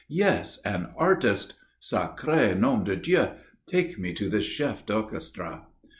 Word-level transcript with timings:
Yes, 0.09 0.59
an 0.65 0.91
artist. 0.97 1.53
Sacré 1.79 2.57
nom 2.57 2.83
de 2.83 2.95
Dieu! 2.95 3.27
Take 3.67 3.99
me 3.99 4.13
to 4.13 4.29
this 4.31 4.45
chef 4.45 4.83
d'orchestre." 4.83 5.61